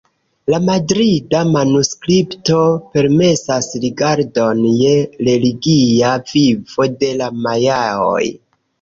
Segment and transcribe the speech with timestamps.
[0.51, 2.57] La Madrida manuskripto
[2.97, 4.97] permesas rigardon je
[5.31, 8.23] religia vivo de la majaoj.